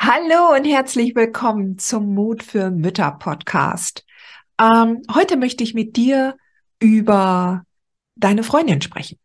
[0.00, 4.06] Hallo und herzlich willkommen zum Mut für Mütter Podcast.
[4.60, 6.36] Ähm, heute möchte ich mit dir
[6.78, 7.64] über
[8.14, 9.18] deine Freundin sprechen.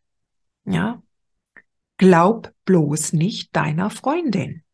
[0.64, 1.00] Ja.
[1.96, 4.64] Glaub bloß nicht deiner Freundin.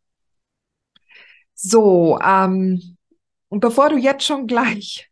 [1.55, 2.97] So, ähm,
[3.49, 5.11] und bevor du jetzt schon gleich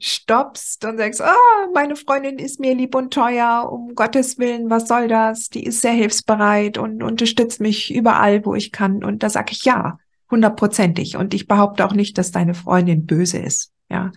[0.00, 1.34] stoppst und sagst, ah,
[1.72, 5.50] meine Freundin ist mir lieb und teuer, um Gottes Willen, was soll das?
[5.50, 9.04] Die ist sehr hilfsbereit und unterstützt mich überall, wo ich kann.
[9.04, 9.98] Und da sage ich ja,
[10.30, 11.16] hundertprozentig.
[11.16, 13.72] Und ich behaupte auch nicht, dass deine Freundin böse ist.
[13.88, 14.10] Ja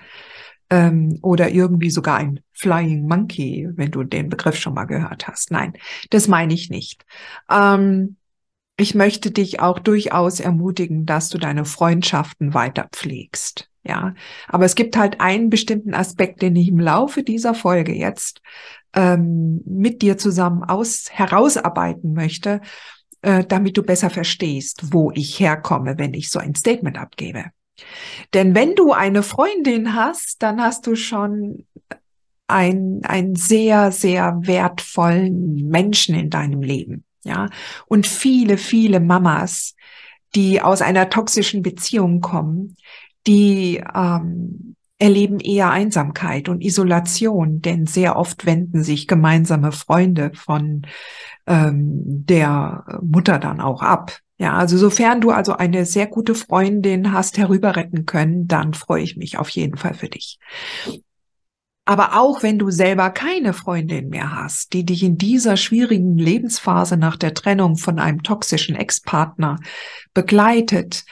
[0.69, 5.51] ähm, oder irgendwie sogar ein Flying Monkey, wenn du den Begriff schon mal gehört hast.
[5.51, 5.73] Nein,
[6.09, 7.05] das meine ich nicht.
[7.49, 8.17] Ähm,
[8.77, 13.69] ich möchte dich auch durchaus ermutigen, dass du deine Freundschaften weiter pflegst.
[13.83, 14.13] Ja,
[14.47, 18.41] aber es gibt halt einen bestimmten Aspekt, den ich im Laufe dieser Folge jetzt
[18.94, 22.61] ähm, mit dir zusammen aus herausarbeiten möchte,
[23.22, 27.45] äh, damit du besser verstehst, wo ich herkomme, wenn ich so ein Statement abgebe.
[28.34, 31.66] Denn wenn du eine Freundin hast, dann hast du schon
[32.47, 37.03] ein, einen sehr, sehr wertvollen Menschen in deinem Leben.
[37.23, 37.50] Ja,
[37.88, 39.75] und viele, viele Mamas,
[40.36, 42.78] die aus einer toxischen Beziehung kommen,
[43.28, 50.84] die ähm, erleben eher Einsamkeit und Isolation, denn sehr oft wenden sich gemeinsame Freunde von
[51.49, 54.19] ähm, der Mutter dann auch ab.
[54.37, 59.03] Ja, also sofern du also eine sehr gute Freundin hast herüber retten können, dann freue
[59.03, 60.39] ich mich auf jeden Fall für dich.
[61.83, 66.97] Aber auch wenn du selber keine Freundin mehr hast, die dich in dieser schwierigen Lebensphase
[66.97, 69.59] nach der Trennung von einem toxischen Ex-Partner
[70.13, 71.03] begleitet,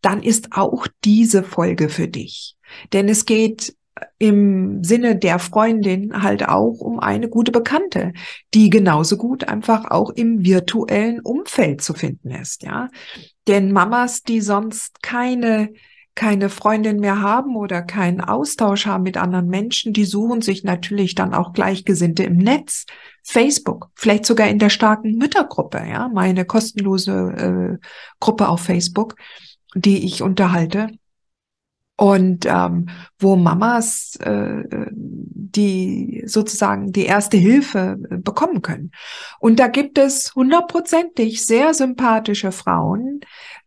[0.00, 2.56] dann ist auch diese Folge für dich.
[2.92, 3.76] Denn es geht
[4.18, 8.12] im Sinne der Freundin halt auch um eine gute Bekannte,
[8.54, 12.88] die genauso gut einfach auch im virtuellen Umfeld zu finden ist, ja.
[13.46, 15.70] Denn Mamas, die sonst keine
[16.14, 21.14] keine Freundin mehr haben oder keinen Austausch haben mit anderen Menschen, die suchen sich natürlich
[21.16, 22.86] dann auch Gleichgesinnte im Netz,
[23.24, 27.86] Facebook, vielleicht sogar in der starken Müttergruppe, ja, meine kostenlose äh,
[28.20, 29.16] Gruppe auf Facebook,
[29.74, 30.88] die ich unterhalte
[31.96, 32.88] und ähm,
[33.18, 34.64] wo Mamas äh,
[35.54, 38.90] die sozusagen die erste Hilfe äh, bekommen können.
[39.38, 43.20] Und da gibt es hundertprozentig sehr sympathische Frauen,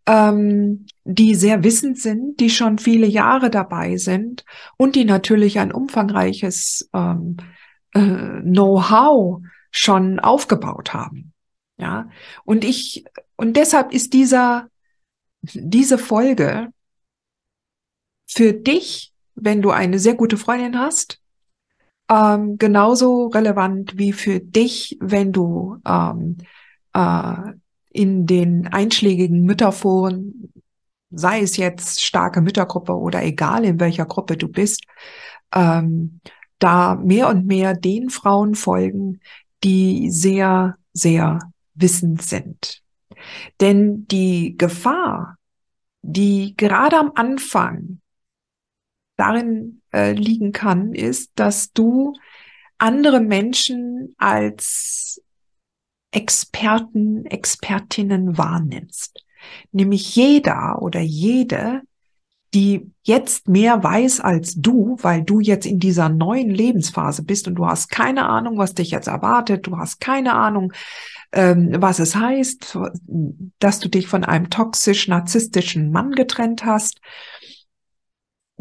[0.06, 4.44] ähm, die sehr wissend sind, die schon viele Jahre dabei sind
[4.76, 7.38] und die natürlich ein umfangreiches ähm,
[7.94, 11.34] äh, Know-how schon aufgebaut haben.
[11.78, 12.10] Ja,
[12.44, 13.06] und ich
[13.36, 14.68] und deshalb ist dieser
[15.44, 16.70] diese Folge
[18.28, 21.20] für dich, wenn du eine sehr gute Freundin hast,
[22.10, 26.38] ähm, genauso relevant wie für dich, wenn du ähm,
[26.94, 27.34] äh,
[27.90, 30.54] in den einschlägigen Mütterforen,
[31.10, 34.84] sei es jetzt starke Müttergruppe oder egal in welcher Gruppe du bist,
[35.54, 36.20] ähm,
[36.60, 39.20] da mehr und mehr den Frauen folgen,
[39.64, 41.40] die sehr, sehr
[41.76, 42.82] wissend sind.
[43.62, 45.38] Denn die Gefahr,
[46.02, 48.00] die gerade am Anfang
[49.18, 52.14] darin äh, liegen kann, ist, dass du
[52.78, 55.22] andere Menschen als
[56.12, 59.24] Experten, Expertinnen wahrnimmst.
[59.72, 61.82] Nämlich jeder oder jede,
[62.54, 67.56] die jetzt mehr weiß als du, weil du jetzt in dieser neuen Lebensphase bist und
[67.56, 70.72] du hast keine Ahnung, was dich jetzt erwartet, du hast keine Ahnung,
[71.34, 72.78] ähm, was es heißt,
[73.60, 77.02] dass du dich von einem toxisch-narzisstischen Mann getrennt hast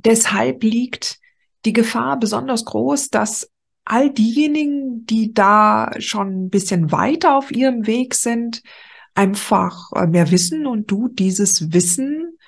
[0.07, 1.19] deshalb liegt
[1.65, 3.51] die Gefahr besonders groß, dass
[3.85, 8.63] all diejenigen, die da schon ein bisschen weiter auf ihrem Weg sind,
[9.15, 12.39] einfach mehr wissen und du dieses Wissen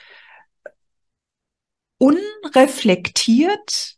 [1.99, 3.96] unreflektiert,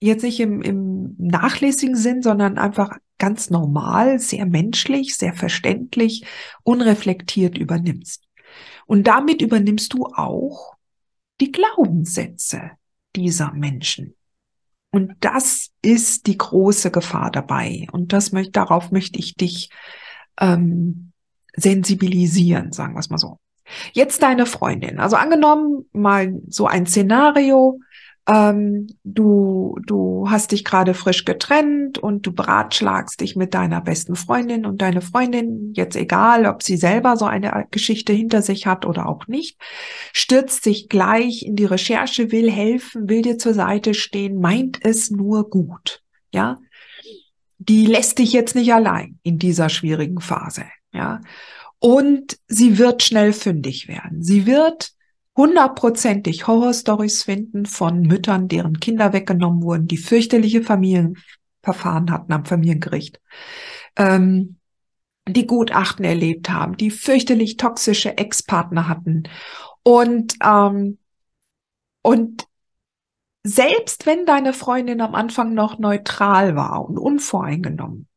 [0.00, 6.24] jetzt nicht im, im nachlässigen Sinn, sondern einfach ganz normal, sehr menschlich, sehr verständlich,
[6.62, 8.24] unreflektiert übernimmst.
[8.86, 10.74] Und damit übernimmst du auch
[11.40, 12.72] die Glaubenssätze
[13.16, 14.14] dieser Menschen.
[14.90, 17.86] Und das ist die große Gefahr dabei.
[17.92, 19.70] Und das möchte, darauf möchte ich dich
[20.40, 21.12] ähm,
[21.54, 23.38] sensibilisieren, sagen wir es mal so.
[23.92, 24.98] Jetzt deine Freundin.
[24.98, 27.80] Also angenommen mal so ein Szenario,
[28.28, 34.16] ähm, du, du hast dich gerade frisch getrennt und du beratschlagst dich mit deiner besten
[34.16, 38.84] Freundin und deine Freundin, jetzt egal, ob sie selber so eine Geschichte hinter sich hat
[38.84, 39.58] oder auch nicht,
[40.12, 45.10] stürzt sich gleich in die Recherche, will helfen, will dir zur Seite stehen, meint es
[45.10, 46.02] nur gut.
[46.30, 46.58] Ja,
[47.58, 50.64] die lässt dich jetzt nicht allein in dieser schwierigen Phase.
[50.92, 51.22] Ja,
[51.78, 54.22] und sie wird schnell fündig werden.
[54.22, 54.92] Sie wird
[55.38, 63.20] hundertprozentig Horrorstories finden von Müttern, deren Kinder weggenommen wurden, die fürchterliche Familienverfahren hatten am Familiengericht,
[63.96, 64.56] ähm,
[65.28, 69.22] die Gutachten erlebt haben, die fürchterlich toxische Ex-Partner hatten.
[69.84, 70.98] Und ähm,
[72.02, 72.48] und
[73.44, 78.08] selbst wenn deine Freundin am Anfang noch neutral war und unvoreingenommen,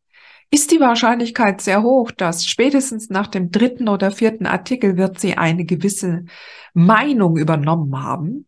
[0.51, 5.38] ist die Wahrscheinlichkeit sehr hoch, dass spätestens nach dem dritten oder vierten Artikel wird sie
[5.38, 6.25] eine gewisse
[6.74, 8.48] Meinung übernommen haben.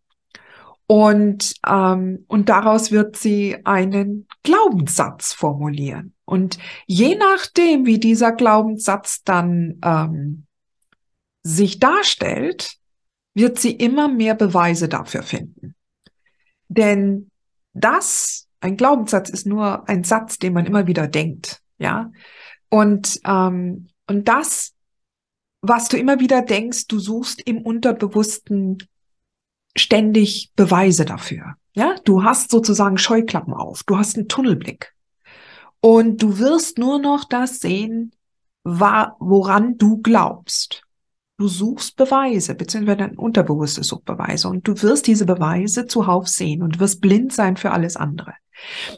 [0.85, 6.13] Und, ähm, und daraus wird sie einen Glaubenssatz formulieren.
[6.25, 10.45] Und je nachdem, wie dieser Glaubenssatz dann ähm,
[11.41, 12.75] sich darstellt,
[13.33, 15.73] wird sie immer mehr Beweise dafür finden.
[16.67, 17.31] Denn
[17.73, 21.62] das, ein Glaubenssatz ist nur ein Satz, den man immer wieder denkt.
[21.83, 22.11] Ja.
[22.69, 24.73] Und, ähm, und das,
[25.61, 28.77] was du immer wieder denkst, du suchst im Unterbewussten
[29.75, 31.55] ständig Beweise dafür.
[31.73, 34.93] Ja, du hast sozusagen Scheuklappen auf, du hast einen Tunnelblick.
[35.81, 38.13] Und du wirst nur noch das sehen,
[38.63, 40.83] woran du glaubst.
[41.37, 44.47] Du suchst Beweise, beziehungsweise dein Unterbewusstes sucht Beweise.
[44.47, 48.33] Und du wirst diese Beweise zuhauf sehen und wirst blind sein für alles andere.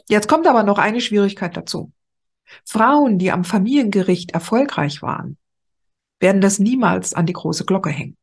[0.08, 1.90] Jetzt kommt aber noch eine Schwierigkeit dazu.
[2.64, 5.36] Frauen, die am Familiengericht erfolgreich waren,
[6.20, 8.16] werden das niemals an die große Glocke hängen.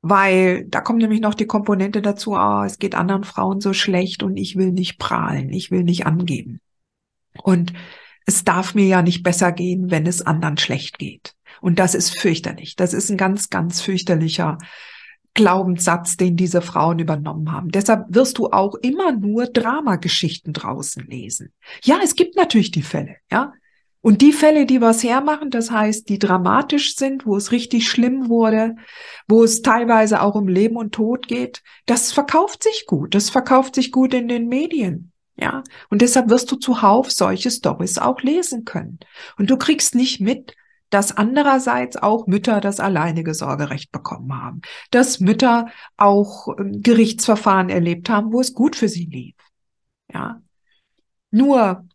[0.00, 4.22] Weil da kommt nämlich noch die Komponente dazu, ah, es geht anderen Frauen so schlecht
[4.22, 6.60] und ich will nicht prahlen, ich will nicht angeben.
[7.42, 7.72] Und
[8.26, 11.34] es darf mir ja nicht besser gehen, wenn es anderen schlecht geht.
[11.60, 12.76] Und das ist fürchterlich.
[12.76, 14.58] Das ist ein ganz, ganz fürchterlicher
[15.34, 17.70] Glaubenssatz, den diese Frauen übernommen haben.
[17.70, 21.52] Deshalb wirst du auch immer nur Dramageschichten draußen lesen.
[21.84, 23.52] Ja, es gibt natürlich die Fälle, ja.
[24.00, 28.28] Und die Fälle, die was hermachen, das heißt, die dramatisch sind, wo es richtig schlimm
[28.28, 28.76] wurde,
[29.26, 33.14] wo es teilweise auch um Leben und Tod geht, das verkauft sich gut.
[33.14, 35.12] Das verkauft sich gut in den Medien.
[35.36, 38.98] Ja, und deshalb wirst du zuhauf solche Stories auch lesen können.
[39.36, 40.54] Und du kriegst nicht mit,
[40.90, 48.08] dass andererseits auch Mütter das alleinige Sorgerecht bekommen haben, dass Mütter auch ähm, Gerichtsverfahren erlebt
[48.08, 49.36] haben, wo es gut für sie lief.
[50.12, 50.40] Ja.
[51.30, 51.86] Nur,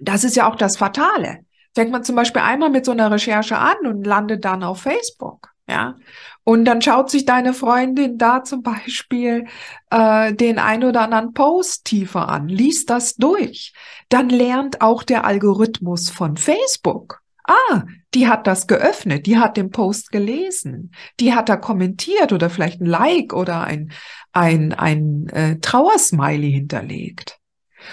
[0.00, 1.44] das ist ja auch das Fatale.
[1.74, 5.50] Fängt man zum Beispiel einmal mit so einer Recherche an und landet dann auf Facebook.
[5.68, 5.94] Ja,
[6.42, 9.46] und dann schaut sich deine Freundin da zum Beispiel
[9.90, 13.72] äh, den ein oder anderen Post tiefer an, liest das durch.
[14.08, 19.70] Dann lernt auch der Algorithmus von Facebook, ah, die hat das geöffnet, die hat den
[19.70, 23.92] Post gelesen, die hat da kommentiert oder vielleicht ein Like oder ein,
[24.32, 27.38] ein, ein äh, Trauersmiley hinterlegt.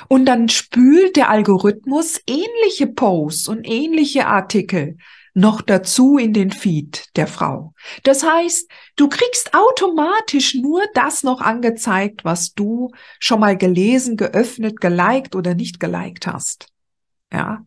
[0.07, 4.97] Und dann spült der Algorithmus ähnliche Posts und ähnliche Artikel
[5.33, 7.73] noch dazu in den Feed der Frau.
[8.03, 14.81] Das heißt, du kriegst automatisch nur das noch angezeigt, was du schon mal gelesen, geöffnet,
[14.81, 16.69] geliked oder nicht geliked hast.
[17.31, 17.63] Ja.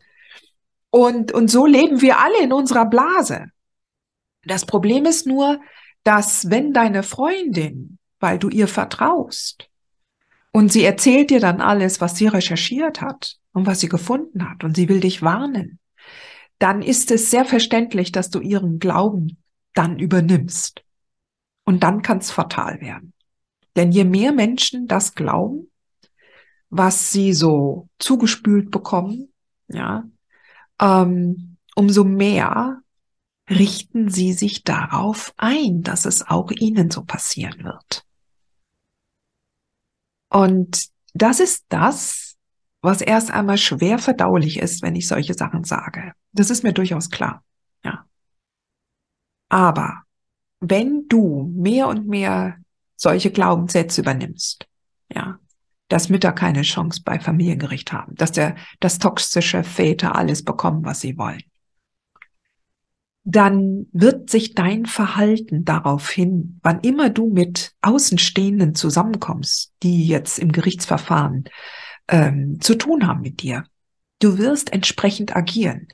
[0.90, 3.46] Und, und so leben wir alle in unserer Blase.
[4.44, 5.60] Das Problem ist nur,
[6.02, 9.68] dass wenn deine Freundin, weil du ihr vertraust,
[10.52, 14.64] und sie erzählt dir dann alles, was sie recherchiert hat und was sie gefunden hat,
[14.64, 15.78] und sie will dich warnen,
[16.58, 19.38] dann ist es sehr verständlich, dass du ihren Glauben
[19.74, 20.82] dann übernimmst.
[21.64, 23.12] Und dann kann es fatal werden.
[23.76, 25.70] Denn je mehr Menschen das glauben,
[26.68, 29.32] was sie so zugespült bekommen,
[29.68, 30.04] ja,
[30.80, 32.80] ähm, umso mehr
[33.48, 38.04] richten sie sich darauf ein, dass es auch ihnen so passieren wird.
[40.28, 42.36] Und das ist das,
[42.80, 46.12] was erst einmal schwer verdaulich ist, wenn ich solche Sachen sage.
[46.32, 47.44] Das ist mir durchaus klar.
[47.84, 48.06] Ja.
[49.48, 50.02] Aber
[50.60, 52.58] wenn du mehr und mehr
[52.96, 54.66] solche Glaubenssätze übernimmst,
[55.12, 55.40] ja,
[55.90, 61.00] dass Mütter keine Chance bei Familiengericht haben, dass der, dass toxische Väter alles bekommen, was
[61.00, 61.42] sie wollen.
[63.24, 70.52] dann wird sich dein Verhalten daraufhin, wann immer du mit Außenstehenden zusammenkommst, die jetzt im
[70.52, 71.44] Gerichtsverfahren
[72.08, 73.64] ähm, zu tun haben mit dir,
[74.20, 75.88] du wirst entsprechend agieren.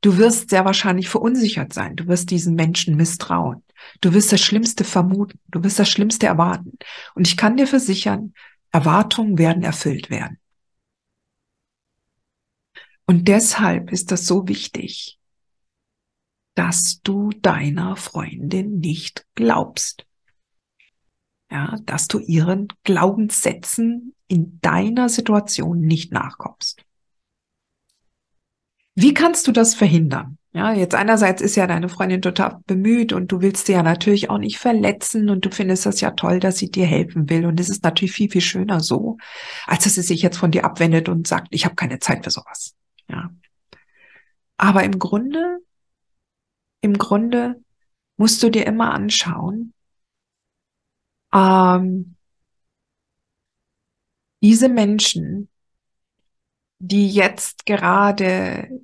[0.00, 1.96] Du wirst sehr wahrscheinlich verunsichert sein.
[1.96, 3.62] Du wirst diesen Menschen misstrauen.
[4.00, 5.38] Du wirst das Schlimmste vermuten.
[5.48, 6.78] Du wirst das Schlimmste erwarten.
[7.14, 8.32] Und ich kann dir versichern,
[8.72, 10.38] Erwartungen werden erfüllt werden.
[13.06, 15.18] Und deshalb ist das so wichtig,
[16.54, 20.06] dass du deiner Freundin nicht glaubst.
[21.50, 26.84] Ja, dass du ihren Glaubenssätzen in deiner Situation nicht nachkommst.
[28.94, 30.38] Wie kannst du das verhindern?
[30.52, 34.30] Ja, jetzt einerseits ist ja deine Freundin total bemüht und du willst sie ja natürlich
[34.30, 37.60] auch nicht verletzen und du findest das ja toll, dass sie dir helfen will und
[37.60, 39.16] es ist natürlich viel, viel schöner so,
[39.66, 42.30] als dass sie sich jetzt von dir abwendet und sagt, ich habe keine Zeit für
[42.30, 42.74] sowas.
[43.08, 43.30] Ja.
[44.56, 45.58] Aber im Grunde,
[46.80, 47.62] im Grunde
[48.16, 49.72] musst du dir immer anschauen,
[51.32, 52.16] ähm,
[54.42, 55.48] diese Menschen,
[56.80, 58.79] die jetzt gerade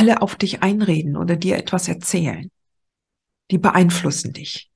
[0.00, 2.50] alle auf dich einreden oder dir etwas erzählen,
[3.50, 4.70] die beeinflussen dich.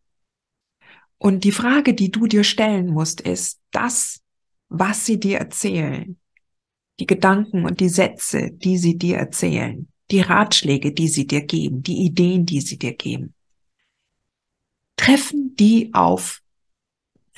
[1.16, 4.20] Und die Frage, die du dir stellen musst, ist, das,
[4.68, 6.18] was sie dir erzählen,
[7.00, 11.82] die Gedanken und die Sätze, die sie dir erzählen, die Ratschläge, die sie dir geben,
[11.82, 13.32] die Ideen, die sie dir geben,
[14.96, 16.42] treffen die auf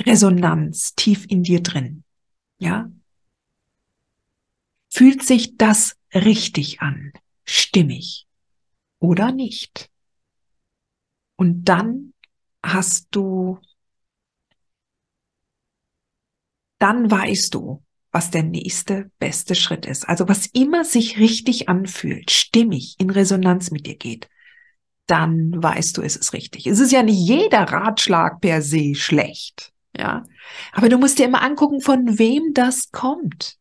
[0.01, 2.03] Resonanz tief in dir drin.
[2.59, 2.91] Ja?
[4.91, 7.13] Fühlt sich das richtig an,
[7.47, 8.27] stimmig
[8.99, 9.91] oder nicht?
[11.37, 12.13] Und dann
[12.63, 13.59] hast du,
[16.79, 20.09] dann weißt du, was der nächste beste Schritt ist.
[20.09, 24.29] Also was immer sich richtig anfühlt, stimmig, in Resonanz mit dir geht,
[25.07, 26.67] dann weißt du, es ist richtig.
[26.67, 30.25] Es ist ja nicht jeder Ratschlag per se schlecht, ja.
[30.73, 33.59] Aber du musst dir immer angucken, von wem das kommt,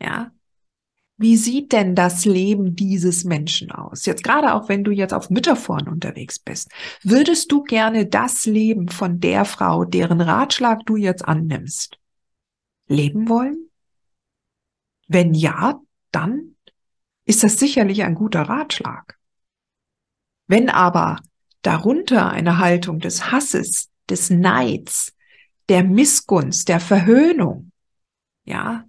[0.00, 0.30] ja.
[1.18, 4.04] Wie sieht denn das Leben dieses Menschen aus?
[4.04, 6.70] Jetzt gerade auch, wenn du jetzt auf Mütterforen unterwegs bist.
[7.02, 11.98] Würdest du gerne das Leben von der Frau, deren Ratschlag du jetzt annimmst,
[12.86, 13.70] leben wollen?
[15.08, 15.80] Wenn ja,
[16.10, 16.56] dann
[17.24, 19.18] ist das sicherlich ein guter Ratschlag.
[20.46, 21.20] Wenn aber
[21.62, 25.14] darunter eine Haltung des Hasses, des Neids,
[25.68, 27.72] der Missgunst, der Verhöhnung,
[28.44, 28.84] ja,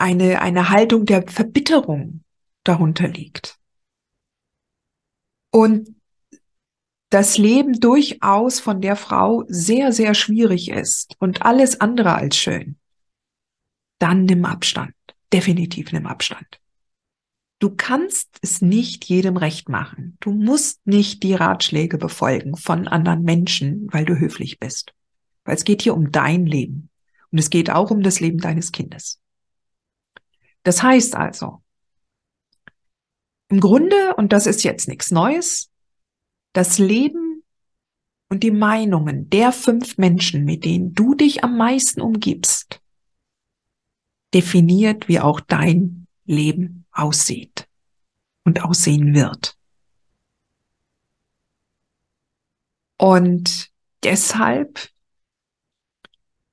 [0.00, 2.22] eine, eine Haltung der Verbitterung
[2.64, 3.58] darunter liegt.
[5.52, 5.94] Und
[7.10, 12.76] das Leben durchaus von der Frau sehr, sehr schwierig ist und alles andere als schön,
[13.98, 14.94] dann nimm Abstand.
[15.32, 16.60] Definitiv nimm Abstand.
[17.58, 20.16] Du kannst es nicht jedem recht machen.
[20.20, 24.94] Du musst nicht die Ratschläge befolgen von anderen Menschen, weil du höflich bist.
[25.44, 26.88] Weil es geht hier um dein Leben.
[27.30, 29.19] Und es geht auch um das Leben deines Kindes.
[30.62, 31.62] Das heißt also,
[33.48, 35.70] im Grunde, und das ist jetzt nichts Neues,
[36.52, 37.42] das Leben
[38.28, 42.80] und die Meinungen der fünf Menschen, mit denen du dich am meisten umgibst,
[44.32, 47.68] definiert, wie auch dein Leben aussieht
[48.44, 49.56] und aussehen wird.
[52.96, 53.70] Und
[54.04, 54.90] deshalb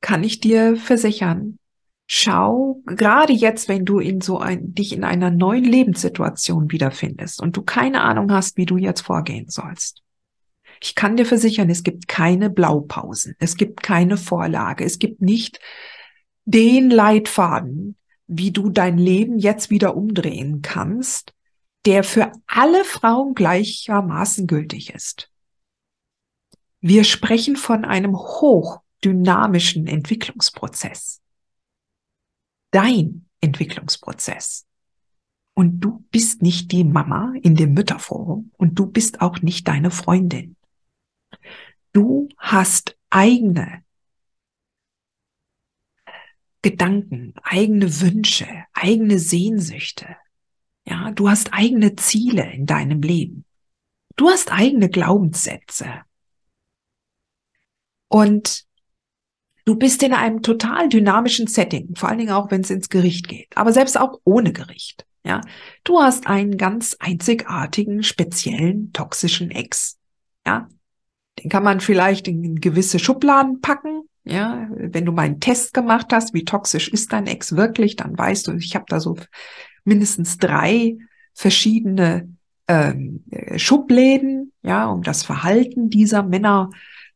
[0.02, 1.60] kann ich dir versichern,
[2.08, 7.56] schau, gerade jetzt, wenn du in so ein, dich in einer neuen Lebenssituation wiederfindest und
[7.56, 10.02] du keine Ahnung hast, wie du jetzt vorgehen sollst.
[10.82, 15.60] Ich kann dir versichern, es gibt keine Blaupausen, es gibt keine Vorlage, es gibt nicht
[16.46, 17.98] den Leitfaden,
[18.28, 21.34] wie du dein Leben jetzt wieder umdrehen kannst,
[21.86, 25.30] der für alle Frauen gleichermaßen gültig ist.
[26.80, 31.22] Wir sprechen von einem hochdynamischen Entwicklungsprozess.
[32.72, 34.66] Dein Entwicklungsprozess.
[35.54, 39.90] Und du bist nicht die Mama in dem Mütterforum und du bist auch nicht deine
[39.90, 40.56] Freundin.
[41.94, 43.84] Du hast eigene
[46.62, 50.16] Gedanken, eigene Wünsche, eigene Sehnsüchte.
[50.86, 53.46] Ja, du hast eigene Ziele in deinem Leben.
[54.16, 56.02] Du hast eigene Glaubenssätze.
[58.10, 58.67] Und
[59.68, 63.28] du bist in einem total dynamischen Setting, vor allen Dingen auch, wenn es ins Gericht
[63.28, 65.06] geht, aber selbst auch ohne Gericht.
[65.26, 65.42] Ja,
[65.84, 69.98] du hast einen ganz einzigartigen, speziellen, toxischen Ex.
[70.46, 70.70] Ja,
[71.38, 76.14] den kann man vielleicht in gewisse Schubladen packen, ja, wenn du mal einen Test gemacht
[76.14, 79.18] hast, wie toxisch ist dein Ex wirklich, dann weißt du, ich habe da so
[79.84, 80.98] mindestens drei
[81.34, 82.30] verschiedene
[82.70, 83.26] ähm,
[83.58, 86.70] Schubläden, ja, um das Verhalten dieser Männer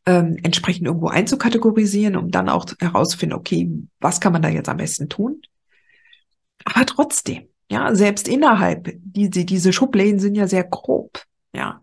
[0.06, 4.78] ähm, entsprechend irgendwo einzukategorisieren, um dann auch herauszufinden, okay, was kann man da jetzt am
[4.78, 5.42] besten tun?
[6.66, 11.24] Aber trotzdem, ja, selbst innerhalb, diese, diese Schubläden sind ja sehr grob,
[11.56, 11.82] ja.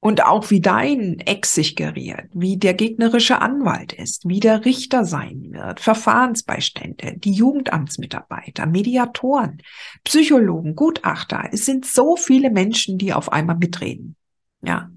[0.00, 5.06] Und auch wie dein Ex sich geriert, wie der gegnerische Anwalt ist, wie der Richter
[5.06, 9.62] sein wird, Verfahrensbeistände, die Jugendamtsmitarbeiter, Mediatoren,
[10.04, 11.48] Psychologen, Gutachter.
[11.52, 14.14] Es sind so viele Menschen, die auf einmal mitreden.
[14.62, 14.90] Ja.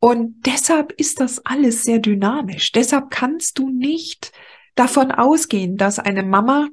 [0.00, 2.72] Und deshalb ist das alles sehr dynamisch.
[2.72, 4.32] Deshalb kannst du nicht
[4.74, 6.68] davon ausgehen, dass eine Mama,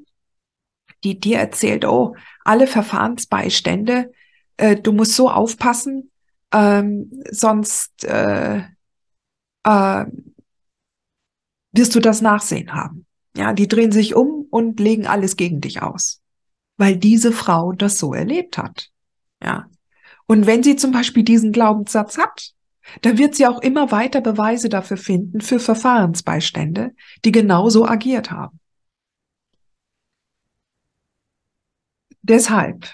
[1.03, 4.11] die dir erzählt, oh, alle Verfahrensbeistände,
[4.57, 6.11] äh, du musst so aufpassen,
[6.53, 8.63] ähm, sonst äh,
[9.63, 10.05] äh,
[11.71, 13.05] wirst du das Nachsehen haben.
[13.35, 16.21] Ja, die drehen sich um und legen alles gegen dich aus,
[16.77, 18.89] weil diese Frau das so erlebt hat.
[19.43, 19.67] Ja.
[20.27, 22.53] Und wenn sie zum Beispiel diesen Glaubenssatz hat,
[23.01, 28.59] dann wird sie auch immer weiter Beweise dafür finden für Verfahrensbeistände, die genauso agiert haben.
[32.21, 32.91] Deshalb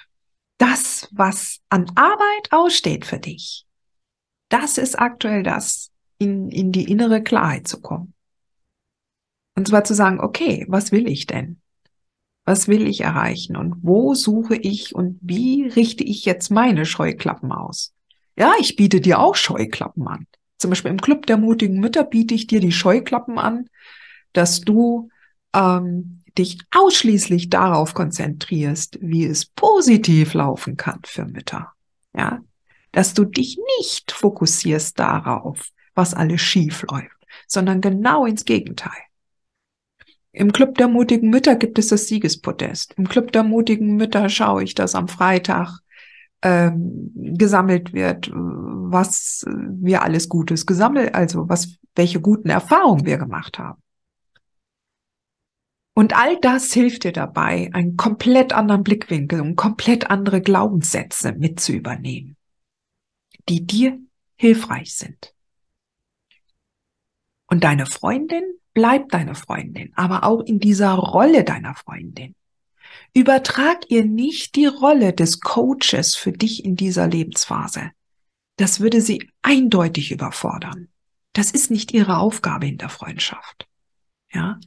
[0.57, 3.65] das, was an Arbeit aussteht für dich,
[4.50, 8.13] das ist aktuell das, in, in die innere Klarheit zu kommen.
[9.55, 11.62] Und zwar zu sagen, okay, was will ich denn?
[12.45, 13.55] Was will ich erreichen?
[13.55, 17.93] Und wo suche ich und wie richte ich jetzt meine Scheuklappen aus?
[18.41, 20.25] Ja, ich biete dir auch Scheuklappen an.
[20.57, 23.69] Zum Beispiel im Club der mutigen Mütter biete ich dir die Scheuklappen an,
[24.33, 25.10] dass du
[25.53, 31.71] ähm, dich ausschließlich darauf konzentrierst, wie es positiv laufen kann für Mütter.
[32.15, 32.39] Ja,
[32.91, 39.03] dass du dich nicht fokussierst darauf, was alles schief läuft, sondern genau ins Gegenteil.
[40.31, 42.95] Im Club der mutigen Mütter gibt es das Siegespodest.
[42.98, 45.77] Im Club der mutigen Mütter schaue ich, dass am Freitag
[46.41, 53.59] ähm, gesammelt wird, was wir alles Gutes gesammelt, also was, welche guten Erfahrungen wir gemacht
[53.59, 53.81] haben.
[55.94, 61.59] Und all das hilft dir dabei, einen komplett anderen Blickwinkel und komplett andere Glaubenssätze mit
[61.59, 62.37] zu übernehmen,
[63.50, 64.00] die dir
[64.35, 65.33] hilfreich sind.
[67.48, 72.35] Und deine Freundin bleibt deine Freundin, aber auch in dieser Rolle deiner Freundin.
[73.13, 77.91] Übertrag ihr nicht die Rolle des Coaches für dich in dieser Lebensphase.
[78.57, 80.89] Das würde sie eindeutig überfordern.
[81.33, 83.67] Das ist nicht ihre Aufgabe in der Freundschaft.
[84.33, 84.59] Ja,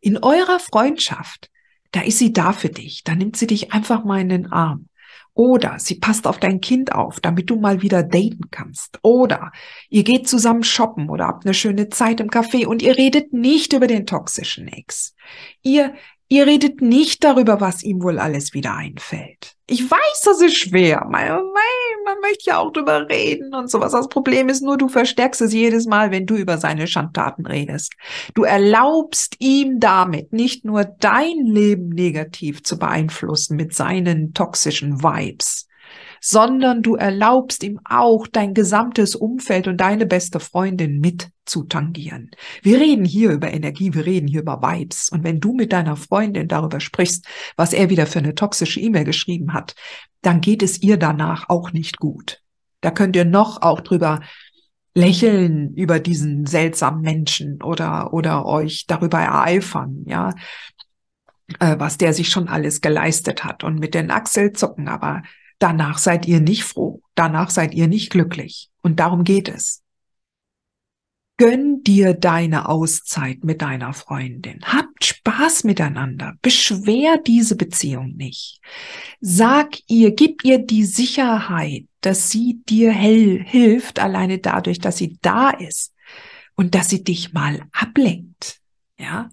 [0.00, 1.50] in eurer Freundschaft,
[1.92, 3.04] da ist sie da für dich.
[3.04, 4.88] Da nimmt sie dich einfach mal in den Arm.
[5.36, 8.98] Oder sie passt auf dein Kind auf, damit du mal wieder daten kannst.
[9.02, 9.52] Oder
[9.90, 13.74] ihr geht zusammen shoppen oder habt eine schöne Zeit im Café und ihr redet nicht
[13.74, 15.14] über den toxischen Ex.
[15.62, 15.94] Ihr
[16.28, 19.54] Ihr redet nicht darüber, was ihm wohl alles wieder einfällt.
[19.68, 21.06] Ich weiß, das ist schwer.
[21.08, 21.28] Man,
[22.04, 23.92] man möchte ja auch drüber reden und sowas.
[23.92, 27.92] Das Problem ist nur, du verstärkst es jedes Mal, wenn du über seine Schandtaten redest.
[28.34, 35.65] Du erlaubst ihm damit nicht nur dein Leben negativ zu beeinflussen mit seinen toxischen Vibes,
[36.28, 42.32] sondern du erlaubst ihm auch dein gesamtes Umfeld und deine beste Freundin mit zu tangieren.
[42.62, 45.08] Wir reden hier über Energie, wir reden hier über Vibes.
[45.08, 49.04] Und wenn du mit deiner Freundin darüber sprichst, was er wieder für eine toxische E-Mail
[49.04, 49.76] geschrieben hat,
[50.20, 52.42] dann geht es ihr danach auch nicht gut.
[52.80, 54.18] Da könnt ihr noch auch drüber
[54.94, 60.34] lächeln über diesen seltsamen Menschen oder, oder euch darüber ereifern, ja,
[61.60, 65.22] äh, was der sich schon alles geleistet hat und mit den Achselzucken, aber
[65.58, 68.70] danach seid ihr nicht froh, danach seid ihr nicht glücklich.
[68.82, 69.82] Und darum geht es.
[71.38, 74.60] Gönn dir deine Auszeit mit deiner Freundin.
[74.64, 76.34] Habt Spaß miteinander.
[76.40, 78.60] Beschwer diese Beziehung nicht.
[79.20, 85.18] Sag ihr, gib ihr die Sicherheit, dass sie dir hell hilft, alleine dadurch, dass sie
[85.20, 85.92] da ist
[86.54, 88.60] und dass sie dich mal ablenkt.
[88.98, 89.28] Ja,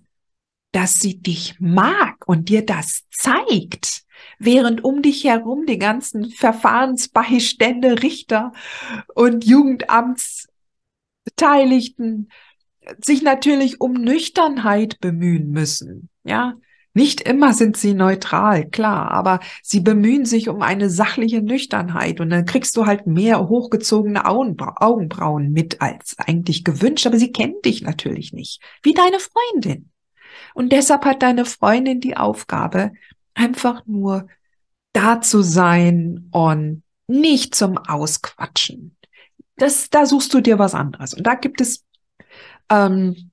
[0.74, 4.03] dass sie dich mag und dir das zeigt,
[4.40, 8.52] während um dich herum die ganzen Verfahrensbeistände, Richter
[9.16, 12.30] und Jugendamtsbeteiligten
[13.04, 16.10] sich natürlich um Nüchternheit bemühen müssen.
[16.24, 16.56] Ja,
[16.96, 22.30] nicht immer sind sie neutral, klar, aber sie bemühen sich um eine sachliche Nüchternheit und
[22.30, 27.82] dann kriegst du halt mehr hochgezogene Augenbrauen mit als eigentlich gewünscht, aber sie kennen dich
[27.82, 29.90] natürlich nicht, wie deine Freundin.
[30.54, 32.92] Und deshalb hat deine Freundin die Aufgabe,
[33.34, 34.28] einfach nur
[34.94, 38.96] da zu sein und nicht zum Ausquatschen.
[39.56, 41.14] Das, da suchst du dir was anderes.
[41.14, 41.86] Und da gibt es
[42.70, 43.32] ähm,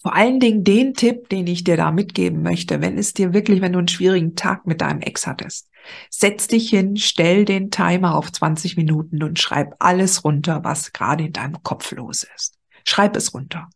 [0.00, 3.60] vor allen Dingen den Tipp, den ich dir da mitgeben möchte, wenn es dir wirklich,
[3.60, 5.68] wenn du einen schwierigen Tag mit deinem Ex hattest,
[6.10, 11.24] Setz dich hin, stell den Timer auf 20 Minuten und schreib alles runter, was gerade
[11.24, 12.58] in deinem Kopf los ist.
[12.84, 13.68] Schreib es runter.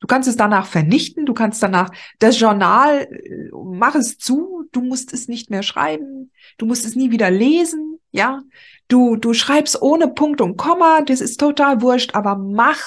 [0.00, 4.80] Du kannst es danach vernichten, du kannst danach das Journal, äh, mach es zu, du
[4.80, 8.42] musst es nicht mehr schreiben, du musst es nie wieder lesen, ja.
[8.86, 12.80] Du, du schreibst ohne Punkt und Komma, das ist total wurscht, aber mach,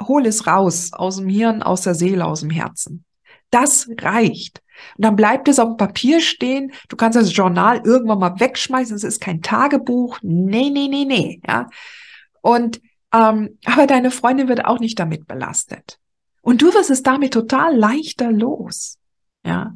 [0.00, 3.04] hol es raus aus dem Hirn, aus der Seele, aus dem Herzen.
[3.50, 4.60] Das reicht.
[4.96, 6.72] Und dann bleibt es auf dem Papier stehen.
[6.88, 8.96] Du kannst das Journal irgendwann mal wegschmeißen.
[8.96, 10.18] Es ist kein Tagebuch.
[10.22, 11.40] Nee, nee, nee, nee.
[11.46, 11.68] Ja.
[12.42, 12.80] Und
[13.14, 15.98] ähm, aber deine Freundin wird auch nicht damit belastet.
[16.46, 19.00] Und du wirst es damit total leichter los.
[19.44, 19.74] Ja.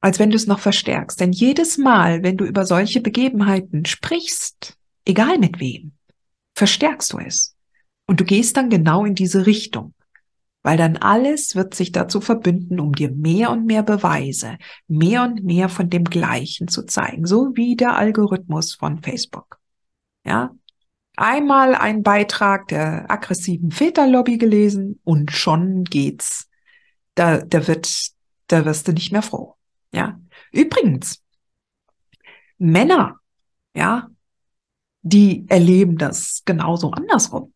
[0.00, 1.20] Als wenn du es noch verstärkst.
[1.20, 5.92] Denn jedes Mal, wenn du über solche Begebenheiten sprichst, egal mit wem,
[6.54, 7.54] verstärkst du es.
[8.06, 9.92] Und du gehst dann genau in diese Richtung.
[10.62, 14.56] Weil dann alles wird sich dazu verbünden, um dir mehr und mehr Beweise,
[14.88, 17.26] mehr und mehr von dem Gleichen zu zeigen.
[17.26, 19.58] So wie der Algorithmus von Facebook.
[20.24, 20.54] Ja,
[21.16, 26.48] einmal ein Beitrag der aggressiven Väterlobby gelesen und schon geht's.
[27.14, 27.88] Da, da wird,
[28.48, 29.54] da wirst du nicht mehr froh.
[29.92, 30.18] Ja.
[30.52, 31.22] Übrigens,
[32.58, 33.20] Männer,
[33.74, 34.08] ja,
[35.02, 37.52] die erleben das genauso andersrum.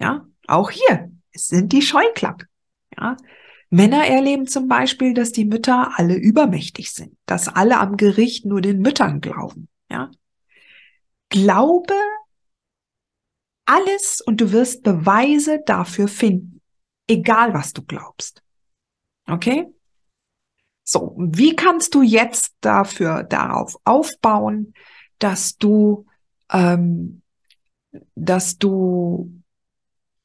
[0.00, 2.48] Ja, auch hier sind die Scheuklappen.
[2.96, 3.16] Ja.
[3.70, 8.60] Männer erleben zum Beispiel, dass die Mütter alle übermächtig sind, dass alle am Gericht nur
[8.60, 9.68] den Müttern glauben.
[9.90, 10.10] Ja.
[11.28, 11.94] Glaube
[13.64, 16.60] alles und du wirst Beweise dafür finden.
[17.06, 18.42] Egal was du glaubst.
[19.26, 19.66] Okay?
[20.82, 24.74] So, wie kannst du jetzt dafür darauf aufbauen,
[25.18, 26.06] dass du,
[26.52, 27.22] ähm,
[28.14, 29.32] dass du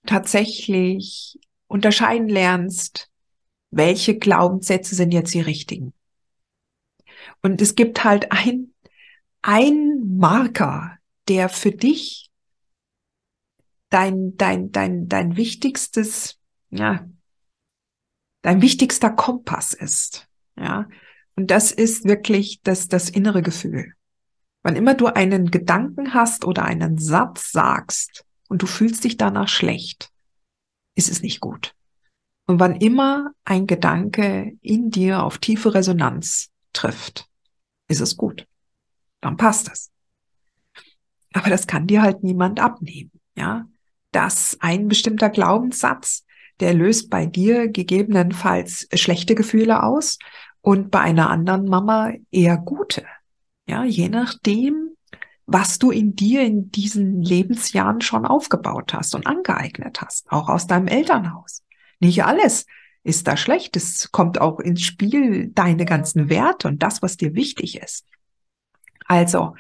[0.06, 3.10] tatsächlich unterscheiden lernst,
[3.72, 5.94] welche Glaubenssätze sind jetzt die richtigen?
[7.42, 8.74] Und es gibt halt ein,
[9.42, 10.98] ein Marker,
[11.28, 12.29] der für dich
[13.90, 17.08] dein, dein, dein, dein wichtigstes, ja,
[18.42, 20.28] dein wichtigster Kompass ist.
[20.58, 20.88] Ja.
[21.36, 23.94] Und das ist wirklich das, das innere Gefühl.
[24.62, 29.48] Wann immer du einen Gedanken hast oder einen Satz sagst und du fühlst dich danach
[29.48, 30.12] schlecht,
[30.96, 31.76] ist es nicht gut.
[32.46, 37.30] Und wann immer ein Gedanke in dir auf tiefe Resonanz trifft,
[37.88, 38.48] ist es gut.
[39.22, 39.92] Dann passt es.
[41.34, 43.68] Aber das kann dir halt niemand abnehmen, ja
[44.12, 46.26] dass ein bestimmter Glaubenssatz,
[46.60, 50.18] der löst bei dir gegebenenfalls schlechte Gefühle aus
[50.62, 53.06] und bei einer anderen Mama eher gute.
[53.68, 54.90] Ja, je nachdem,
[55.46, 60.68] was du in dir in diesen Lebensjahren schon aufgebaut hast und angeeignet hast, auch aus
[60.68, 61.64] deinem Elternhaus.
[62.00, 62.66] Nicht alles
[63.04, 63.76] ist da schlecht.
[63.76, 68.06] Es kommt auch ins Spiel deine ganzen Werte und das, was dir wichtig ist.
[69.06, 69.56] Also,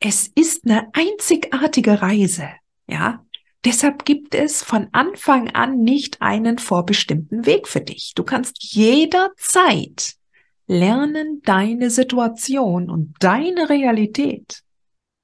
[0.00, 2.48] es ist eine einzigartige Reise,
[2.86, 3.24] ja,
[3.64, 8.12] Deshalb gibt es von Anfang an nicht einen vorbestimmten Weg für dich.
[8.14, 10.14] Du kannst jederzeit
[10.66, 14.62] lernen, deine Situation und deine Realität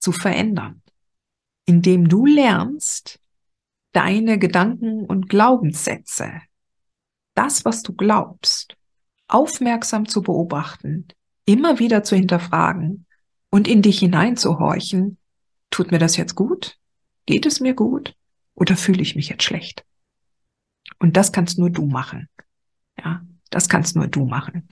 [0.01, 0.83] zu verändern,
[1.65, 3.21] indem du lernst,
[3.93, 6.43] deine Gedanken und Glaubenssätze,
[7.35, 8.77] das, was du glaubst,
[9.29, 11.09] aufmerksam zu beobachten,
[11.47, 13.07] immer wieder zu hinterfragen
[13.51, 15.17] und in dich hineinzuhorchen,
[15.71, 16.77] tut mir das jetzt gut?
[17.25, 18.15] Geht es mir gut?
[18.57, 19.85] Oder fühle ich mich jetzt schlecht?
[20.99, 22.29] Und das kannst nur du machen.
[22.99, 24.69] Ja, das kannst nur du machen.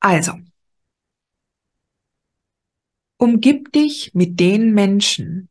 [0.00, 0.32] Also,
[3.18, 5.50] umgib dich mit den Menschen,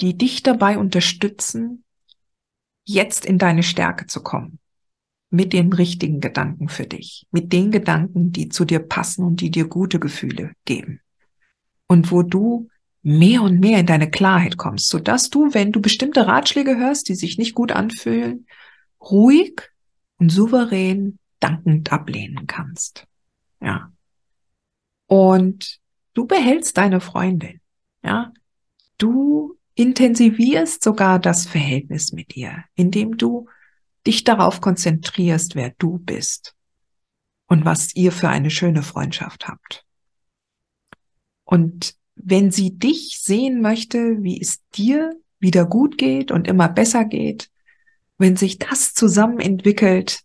[0.00, 1.84] die dich dabei unterstützen,
[2.84, 4.58] jetzt in deine Stärke zu kommen.
[5.30, 7.26] Mit den richtigen Gedanken für dich.
[7.30, 11.02] Mit den Gedanken, die zu dir passen und die dir gute Gefühle geben.
[11.86, 12.70] Und wo du
[13.08, 17.08] mehr und mehr in deine Klarheit kommst, so dass du, wenn du bestimmte Ratschläge hörst,
[17.08, 18.46] die sich nicht gut anfühlen,
[19.00, 19.62] ruhig
[20.18, 23.06] und souverän dankend ablehnen kannst.
[23.62, 23.90] Ja.
[25.06, 25.78] Und
[26.12, 27.60] du behältst deine Freundin.
[28.02, 28.32] Ja.
[28.98, 33.48] Du intensivierst sogar das Verhältnis mit ihr, indem du
[34.06, 36.54] dich darauf konzentrierst, wer du bist
[37.46, 39.86] und was ihr für eine schöne Freundschaft habt.
[41.44, 47.04] Und wenn sie dich sehen möchte, wie es dir wieder gut geht und immer besser
[47.04, 47.50] geht,
[48.18, 50.20] wenn sich das zusammen entwickelt,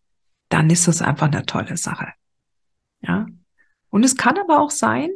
[0.50, 2.08] dann ist das einfach eine tolle Sache.
[3.02, 3.28] Ja.
[3.90, 5.10] Und es kann aber auch sein,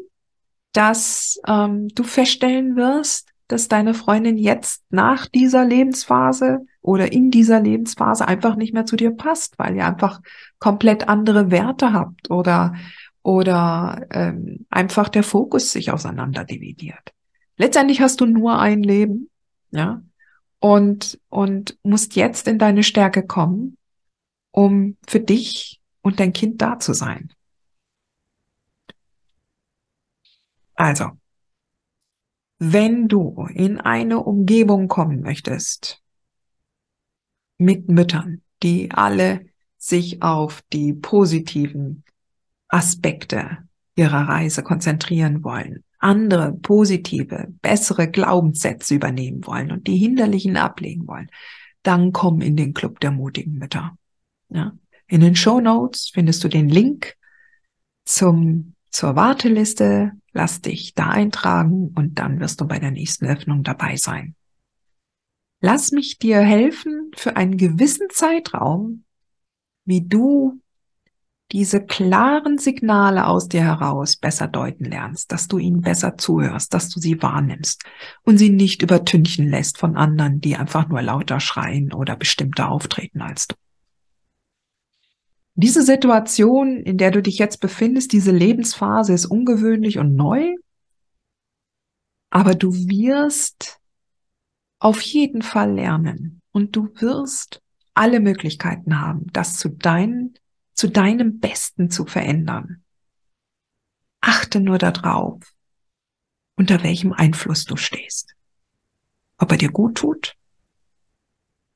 [0.73, 7.61] dass ähm, du feststellen wirst, dass deine Freundin jetzt nach dieser Lebensphase oder in dieser
[7.61, 10.21] Lebensphase einfach nicht mehr zu dir passt, weil ihr einfach
[10.59, 12.75] komplett andere Werte habt oder
[13.27, 17.13] oder ähm, einfach der Fokus sich auseinander dividiert.
[17.57, 19.29] Letztendlich hast du nur ein Leben,
[19.71, 20.01] ja,
[20.59, 23.75] und und musst jetzt in deine Stärke kommen,
[24.51, 27.33] um für dich und dein Kind da zu sein.
[30.75, 31.09] Also,
[32.59, 36.01] wenn du in eine Umgebung kommen möchtest
[37.57, 42.05] mit Müttern, die alle sich auf die positiven
[42.67, 43.57] Aspekte
[43.95, 51.29] ihrer Reise konzentrieren wollen, andere positive, bessere Glaubenssätze übernehmen wollen und die hinderlichen ablegen wollen,
[51.83, 53.97] dann komm in den Club der mutigen Mütter.
[54.49, 54.73] Ja.
[55.07, 57.15] In den Show Notes findest du den Link
[58.05, 63.63] zum, zur Warteliste Lass dich da eintragen und dann wirst du bei der nächsten Öffnung
[63.63, 64.35] dabei sein.
[65.61, 69.03] Lass mich dir helfen für einen gewissen Zeitraum,
[69.85, 70.61] wie du
[71.51, 76.89] diese klaren Signale aus dir heraus besser deuten lernst, dass du ihnen besser zuhörst, dass
[76.89, 77.83] du sie wahrnimmst
[78.23, 83.21] und sie nicht übertünchen lässt von anderen, die einfach nur lauter schreien oder bestimmter auftreten
[83.21, 83.55] als du.
[85.55, 90.53] Diese Situation, in der du dich jetzt befindest, diese Lebensphase ist ungewöhnlich und neu,
[92.29, 93.79] aber du wirst
[94.79, 97.61] auf jeden Fall lernen und du wirst
[97.93, 100.35] alle Möglichkeiten haben, das zu, dein,
[100.77, 102.83] zu deinem Besten zu verändern.
[104.21, 105.41] Achte nur darauf,
[106.55, 108.35] unter welchem Einfluss du stehst.
[109.39, 110.37] Ob er dir gut tut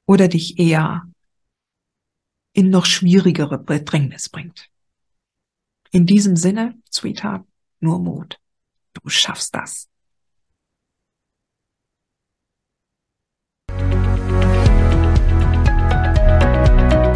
[0.05, 1.11] oder dich eher
[2.53, 4.69] in noch schwierigere Bedrängnis bringt.
[5.91, 7.45] In diesem Sinne, Sweetheart,
[7.79, 8.39] nur Mut.
[8.93, 9.89] Du schaffst das.